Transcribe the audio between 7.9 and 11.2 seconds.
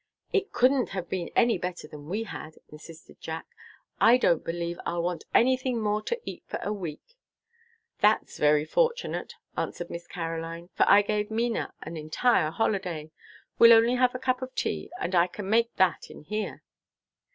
"That's very fortunate," answered Miss Caroline, "for I